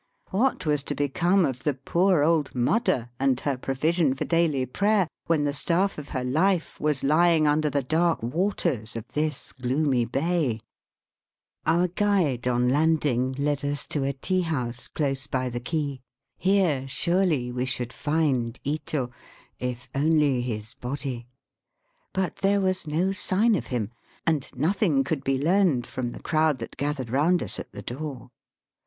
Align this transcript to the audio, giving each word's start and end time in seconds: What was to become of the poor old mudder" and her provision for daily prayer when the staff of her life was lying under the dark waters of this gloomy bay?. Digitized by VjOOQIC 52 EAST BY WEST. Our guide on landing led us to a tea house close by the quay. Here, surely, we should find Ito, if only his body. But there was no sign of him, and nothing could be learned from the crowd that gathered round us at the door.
What 0.31 0.65
was 0.65 0.81
to 0.89 0.95
become 0.95 1.45
of 1.45 1.61
the 1.61 1.75
poor 1.75 2.23
old 2.23 2.55
mudder" 2.55 3.11
and 3.19 3.39
her 3.41 3.55
provision 3.55 4.15
for 4.15 4.25
daily 4.25 4.65
prayer 4.65 5.07
when 5.27 5.43
the 5.43 5.53
staff 5.53 5.99
of 5.99 6.09
her 6.09 6.23
life 6.23 6.79
was 6.81 7.03
lying 7.03 7.45
under 7.45 7.69
the 7.69 7.83
dark 7.83 8.23
waters 8.23 8.95
of 8.95 9.07
this 9.09 9.51
gloomy 9.53 10.05
bay?. 10.05 10.59
Digitized 10.59 10.61
by 10.65 10.97
VjOOQIC 10.97 10.97
52 10.97 11.01
EAST 11.03 11.65
BY 11.65 11.77
WEST. 11.77 11.77
Our 11.77 11.87
guide 11.89 12.47
on 12.47 12.69
landing 12.69 13.31
led 13.33 13.63
us 13.65 13.85
to 13.87 14.03
a 14.03 14.13
tea 14.13 14.41
house 14.41 14.87
close 14.87 15.27
by 15.27 15.49
the 15.49 15.59
quay. 15.59 16.01
Here, 16.39 16.87
surely, 16.87 17.51
we 17.51 17.65
should 17.65 17.93
find 17.93 18.59
Ito, 18.63 19.11
if 19.59 19.87
only 19.93 20.41
his 20.41 20.73
body. 20.73 21.27
But 22.11 22.37
there 22.37 22.59
was 22.59 22.87
no 22.87 23.11
sign 23.11 23.53
of 23.53 23.67
him, 23.67 23.91
and 24.25 24.49
nothing 24.55 25.03
could 25.03 25.23
be 25.23 25.37
learned 25.37 25.85
from 25.85 26.13
the 26.13 26.23
crowd 26.23 26.57
that 26.57 26.75
gathered 26.77 27.11
round 27.11 27.43
us 27.43 27.59
at 27.59 27.71
the 27.71 27.83
door. 27.83 28.31